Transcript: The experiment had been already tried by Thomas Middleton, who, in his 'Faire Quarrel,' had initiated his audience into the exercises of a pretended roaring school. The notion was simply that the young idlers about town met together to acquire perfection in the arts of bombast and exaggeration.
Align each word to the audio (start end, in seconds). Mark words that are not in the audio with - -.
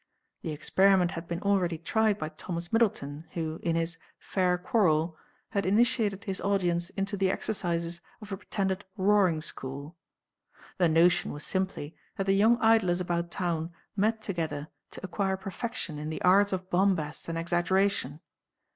The 0.41 0.49
experiment 0.51 1.11
had 1.11 1.27
been 1.27 1.43
already 1.43 1.77
tried 1.77 2.17
by 2.17 2.29
Thomas 2.29 2.73
Middleton, 2.73 3.25
who, 3.33 3.59
in 3.61 3.75
his 3.75 3.99
'Faire 4.17 4.57
Quarrel,' 4.57 5.15
had 5.49 5.63
initiated 5.67 6.23
his 6.23 6.41
audience 6.41 6.89
into 6.89 7.15
the 7.15 7.29
exercises 7.29 8.01
of 8.19 8.31
a 8.31 8.37
pretended 8.37 8.83
roaring 8.97 9.41
school. 9.41 9.95
The 10.79 10.89
notion 10.89 11.31
was 11.31 11.43
simply 11.45 11.95
that 12.17 12.25
the 12.25 12.33
young 12.33 12.57
idlers 12.61 12.99
about 12.99 13.29
town 13.29 13.73
met 13.95 14.23
together 14.23 14.69
to 14.89 15.01
acquire 15.05 15.37
perfection 15.37 15.99
in 15.99 16.09
the 16.09 16.23
arts 16.23 16.51
of 16.51 16.71
bombast 16.71 17.29
and 17.29 17.37
exaggeration. 17.37 18.21